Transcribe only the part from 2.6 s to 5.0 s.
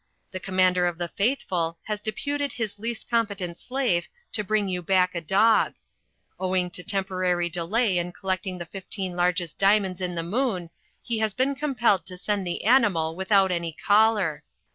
least competent slave to bring you